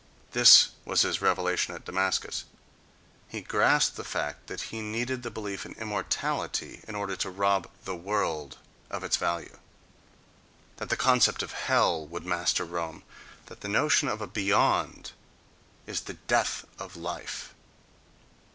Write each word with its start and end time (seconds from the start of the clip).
This 0.31 0.69
was 0.83 1.03
his 1.03 1.21
revelation 1.21 1.75
at 1.75 1.85
Damascus: 1.85 2.45
he 3.27 3.41
grasped 3.41 3.97
the 3.97 4.03
fact 4.03 4.47
that 4.47 4.59
he 4.73 4.81
needed 4.81 5.21
the 5.21 5.29
belief 5.29 5.63
in 5.63 5.73
immortality 5.73 6.83
in 6.87 6.95
order 6.95 7.15
to 7.17 7.29
rob 7.29 7.69
"the 7.85 7.95
world" 7.95 8.57
of 8.89 9.03
its 9.03 9.15
value, 9.17 9.59
that 10.77 10.89
the 10.89 10.97
concept 10.97 11.43
of 11.43 11.51
"hell" 11.51 12.07
would 12.07 12.25
master 12.25 12.65
Rome—that 12.65 13.61
the 13.61 13.67
notion 13.69 14.07
of 14.07 14.21
a 14.21 14.25
"beyond" 14.27 15.11
is 15.85 16.01
the 16.01 16.15
death 16.15 16.65
of 16.79 16.95
life.... 16.97 17.53